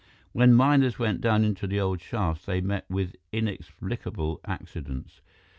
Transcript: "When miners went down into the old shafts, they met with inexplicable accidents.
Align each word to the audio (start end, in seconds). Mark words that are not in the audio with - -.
"When 0.31 0.55
miners 0.55 0.97
went 0.97 1.21
down 1.21 1.43
into 1.43 1.67
the 1.67 1.79
old 1.79 2.01
shafts, 2.01 2.45
they 2.47 2.59
met 2.59 2.89
with 2.89 3.15
inexplicable 3.31 4.41
accidents. 4.45 5.21